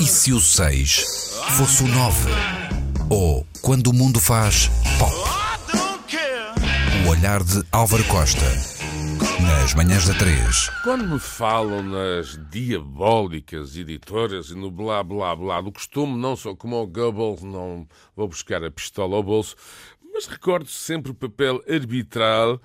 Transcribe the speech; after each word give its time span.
E 0.00 0.06
se 0.06 0.32
o 0.32 0.40
6 0.40 1.34
fosse 1.56 1.82
o 1.82 1.88
9? 1.88 2.30
Ou 3.10 3.44
quando 3.60 3.88
o 3.88 3.92
mundo 3.92 4.20
faz 4.20 4.68
pop? 4.96 5.12
O 7.04 7.10
olhar 7.10 7.42
de 7.42 7.64
Álvaro 7.72 8.04
Costa. 8.04 8.44
Nas 9.42 9.74
manhãs 9.74 10.06
da 10.06 10.14
3. 10.14 10.70
Quando 10.84 11.04
me 11.04 11.18
falam 11.18 11.82
nas 11.82 12.38
diabólicas 12.48 13.76
editoras 13.76 14.50
e 14.50 14.54
no 14.54 14.70
blá 14.70 15.02
blá 15.02 15.34
blá 15.34 15.60
do 15.60 15.72
costume, 15.72 16.16
não 16.16 16.36
sou 16.36 16.56
como 16.56 16.80
o 16.80 16.86
Goebbels, 16.86 17.42
não 17.42 17.84
vou 18.14 18.28
buscar 18.28 18.62
a 18.62 18.70
pistola 18.70 19.16
ao 19.16 19.22
bolso, 19.24 19.56
mas 20.14 20.26
recordo 20.26 20.68
sempre 20.68 21.10
o 21.10 21.14
papel 21.14 21.60
arbitral 21.68 22.60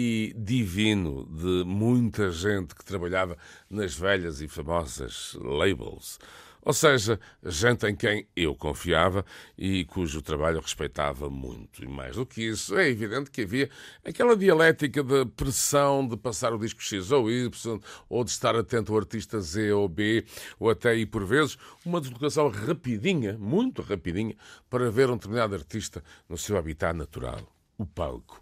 e 0.00 0.32
divino 0.36 1.26
de 1.26 1.64
muita 1.64 2.30
gente 2.30 2.72
que 2.72 2.84
trabalhava 2.84 3.36
nas 3.68 3.96
velhas 3.96 4.40
e 4.40 4.46
famosas 4.46 5.36
labels. 5.40 6.20
Ou 6.62 6.72
seja, 6.72 7.18
gente 7.44 7.84
em 7.84 7.96
quem 7.96 8.24
eu 8.36 8.54
confiava 8.54 9.24
e 9.56 9.84
cujo 9.86 10.22
trabalho 10.22 10.60
respeitava 10.60 11.28
muito. 11.28 11.82
E 11.82 11.88
mais 11.88 12.14
do 12.14 12.24
que 12.24 12.42
isso, 12.42 12.78
é 12.78 12.88
evidente 12.88 13.28
que 13.28 13.42
havia 13.42 13.68
aquela 14.04 14.36
dialética 14.36 15.02
de 15.02 15.26
pressão 15.26 16.06
de 16.06 16.16
passar 16.16 16.52
o 16.52 16.58
disco 16.60 16.80
X 16.80 17.10
ou 17.10 17.28
Y, 17.28 17.80
ou 18.08 18.22
de 18.22 18.30
estar 18.30 18.54
atento 18.54 18.92
ao 18.92 19.00
artista 19.00 19.40
Z 19.40 19.72
ou 19.72 19.88
B, 19.88 20.24
ou 20.60 20.70
até 20.70 20.94
e 20.94 21.06
por 21.06 21.24
vezes 21.24 21.58
uma 21.84 22.00
deslocação 22.00 22.48
rapidinha, 22.50 23.36
muito 23.36 23.82
rapidinha, 23.82 24.36
para 24.70 24.92
ver 24.92 25.10
um 25.10 25.16
determinado 25.16 25.56
artista 25.56 26.04
no 26.28 26.38
seu 26.38 26.56
habitat 26.56 26.96
natural, 26.96 27.42
o 27.76 27.84
palco. 27.84 28.40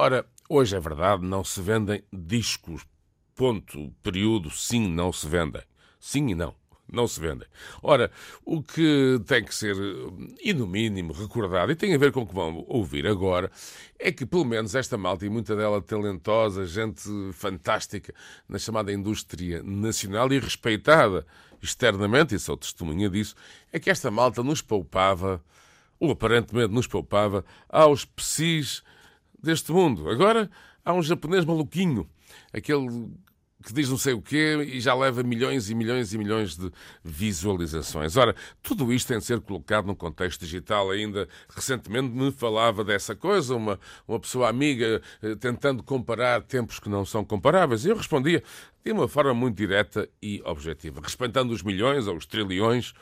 Ora, 0.00 0.24
hoje 0.48 0.76
é 0.76 0.80
verdade, 0.80 1.24
não 1.24 1.42
se 1.42 1.60
vendem 1.60 2.04
discos. 2.12 2.86
Ponto, 3.34 3.92
período, 4.00 4.48
sim, 4.48 4.88
não 4.88 5.12
se 5.12 5.26
vendem. 5.26 5.60
Sim 5.98 6.28
e 6.28 6.34
não 6.36 6.54
não 6.90 7.06
se 7.06 7.20
vendem. 7.20 7.46
Ora, 7.82 8.10
o 8.46 8.62
que 8.62 9.20
tem 9.26 9.44
que 9.44 9.54
ser, 9.54 9.76
e 10.42 10.54
no 10.54 10.66
mínimo, 10.66 11.12
recordado, 11.12 11.70
e 11.70 11.76
tem 11.76 11.94
a 11.94 11.98
ver 11.98 12.12
com 12.12 12.22
o 12.22 12.26
que 12.26 12.34
vão 12.34 12.64
ouvir 12.66 13.06
agora, 13.06 13.50
é 13.98 14.10
que 14.10 14.24
pelo 14.24 14.46
menos 14.46 14.74
esta 14.74 14.96
malta, 14.96 15.26
e 15.26 15.28
muita 15.28 15.54
dela 15.54 15.82
talentosa, 15.82 16.64
gente 16.64 17.02
fantástica 17.34 18.14
na 18.48 18.58
chamada 18.58 18.90
indústria 18.90 19.62
nacional 19.62 20.32
e 20.32 20.38
respeitada 20.38 21.26
externamente, 21.60 22.34
e 22.34 22.38
sou 22.38 22.56
testemunha 22.56 23.10
disso, 23.10 23.34
é 23.70 23.78
que 23.78 23.90
esta 23.90 24.10
malta 24.10 24.42
nos 24.42 24.62
poupava, 24.62 25.44
ou 26.00 26.12
aparentemente 26.12 26.72
nos 26.72 26.86
poupava, 26.86 27.44
aos 27.68 28.06
psis 28.06 28.82
deste 29.42 29.72
mundo. 29.72 30.08
Agora 30.08 30.50
há 30.84 30.92
um 30.92 31.02
japonês 31.02 31.44
maluquinho, 31.44 32.08
aquele 32.52 33.10
que 33.64 33.72
diz 33.72 33.88
não 33.88 33.98
sei 33.98 34.12
o 34.12 34.22
quê 34.22 34.56
e 34.72 34.80
já 34.80 34.94
leva 34.94 35.22
milhões 35.22 35.68
e 35.68 35.74
milhões 35.74 36.12
e 36.12 36.18
milhões 36.18 36.56
de 36.56 36.70
visualizações. 37.02 38.16
Ora, 38.16 38.34
tudo 38.62 38.92
isto 38.92 39.08
tem 39.08 39.18
de 39.18 39.24
ser 39.24 39.40
colocado 39.40 39.86
num 39.86 39.94
contexto 39.94 40.40
digital. 40.40 40.90
Ainda 40.90 41.28
recentemente 41.48 42.08
me 42.08 42.30
falava 42.30 42.84
dessa 42.84 43.16
coisa, 43.16 43.56
uma, 43.56 43.78
uma 44.06 44.20
pessoa 44.20 44.48
amiga 44.48 45.02
eh, 45.20 45.34
tentando 45.34 45.82
comparar 45.82 46.42
tempos 46.42 46.78
que 46.78 46.88
não 46.88 47.04
são 47.04 47.24
comparáveis. 47.24 47.84
E 47.84 47.88
eu 47.88 47.96
respondia 47.96 48.42
de 48.84 48.92
uma 48.92 49.08
forma 49.08 49.34
muito 49.34 49.56
direta 49.56 50.08
e 50.22 50.40
objetiva, 50.44 51.00
respeitando 51.02 51.52
os 51.52 51.62
milhões 51.62 52.06
ou 52.06 52.16
os 52.16 52.26
trilhões. 52.26 52.94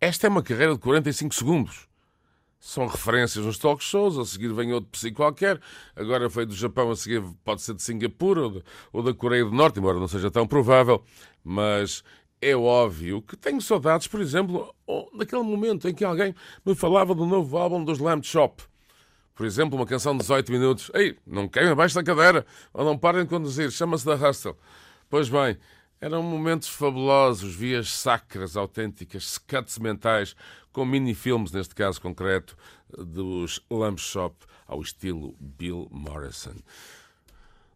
Esta 0.00 0.26
é 0.26 0.30
uma 0.30 0.42
carreira 0.42 0.74
de 0.74 0.80
45 0.80 1.34
segundos 1.34 1.88
são 2.64 2.86
referências 2.86 3.44
nos 3.44 3.58
talk 3.58 3.84
shows, 3.84 4.16
a 4.16 4.24
seguir 4.24 4.50
vem 4.54 4.72
outro 4.72 4.88
psi 4.90 5.12
qualquer, 5.12 5.60
agora 5.94 6.30
foi 6.30 6.46
do 6.46 6.54
Japão, 6.54 6.90
a 6.90 6.96
seguir 6.96 7.22
pode 7.44 7.60
ser 7.60 7.74
de 7.74 7.82
Singapura 7.82 8.40
ou, 8.40 8.50
de, 8.50 8.62
ou 8.90 9.02
da 9.02 9.12
Coreia 9.12 9.44
do 9.44 9.52
Norte, 9.52 9.78
embora 9.78 10.00
não 10.00 10.08
seja 10.08 10.30
tão 10.30 10.46
provável, 10.46 11.04
mas 11.44 12.02
é 12.40 12.56
óbvio 12.56 13.20
que 13.20 13.36
tenho 13.36 13.60
saudades, 13.60 14.06
por 14.06 14.18
exemplo, 14.18 14.74
daquele 15.14 15.42
momento 15.42 15.86
em 15.86 15.94
que 15.94 16.02
alguém 16.02 16.34
me 16.64 16.74
falava 16.74 17.14
do 17.14 17.26
novo 17.26 17.54
álbum 17.58 17.84
dos 17.84 17.98
Lamb 17.98 18.24
Shop. 18.24 18.62
Por 19.34 19.44
exemplo, 19.44 19.76
uma 19.76 19.84
canção 19.84 20.12
de 20.12 20.20
18 20.20 20.50
minutos. 20.50 20.90
Ei, 20.94 21.18
não 21.26 21.46
queimem 21.46 21.72
abaixo 21.72 21.94
da 21.94 22.02
cadeira, 22.02 22.46
ou 22.72 22.82
não 22.82 22.96
parem 22.96 23.24
de 23.24 23.28
conduzir, 23.28 23.70
chama-se 23.70 24.06
da 24.06 24.14
Hustle. 24.14 24.56
Pois 25.10 25.28
bem, 25.28 25.58
eram 26.00 26.22
momentos 26.22 26.68
fabulosos, 26.68 27.54
vias 27.54 27.90
sacras, 27.90 28.56
autênticas, 28.56 29.24
scuts 29.32 29.78
mentais, 29.78 30.34
com 30.72 30.84
mini-filmes, 30.84 31.52
neste 31.52 31.74
caso 31.74 32.00
concreto, 32.00 32.56
dos 32.98 33.64
Lamb 33.70 33.98
Shop 33.98 34.36
ao 34.66 34.80
estilo 34.80 35.36
Bill 35.38 35.88
Morrison. 35.90 36.56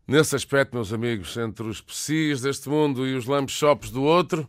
Nesse 0.06 0.34
aspecto, 0.34 0.74
meus 0.74 0.92
amigos, 0.92 1.36
entre 1.36 1.66
os 1.66 1.80
PCs 1.80 2.40
deste 2.40 2.68
mundo 2.68 3.06
e 3.06 3.14
os 3.14 3.26
Lamb 3.26 3.50
Shops 3.50 3.90
do 3.90 4.02
outro, 4.02 4.48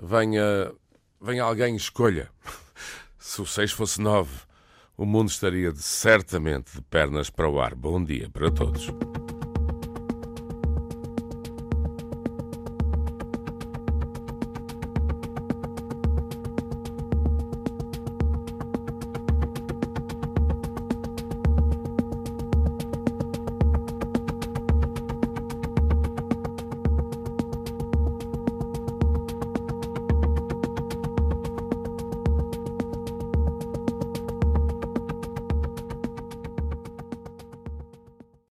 venha, 0.00 0.72
venha 1.20 1.42
alguém 1.42 1.74
escolha. 1.74 2.30
Se 3.18 3.42
o 3.42 3.46
6 3.46 3.72
fosse 3.72 4.00
9, 4.00 4.30
o 4.96 5.04
mundo 5.04 5.28
estaria 5.28 5.74
certamente 5.74 6.72
de 6.76 6.82
pernas 6.82 7.28
para 7.28 7.48
o 7.48 7.60
ar. 7.60 7.74
Bom 7.74 8.02
dia 8.02 8.30
para 8.30 8.50
todos. 8.50 8.86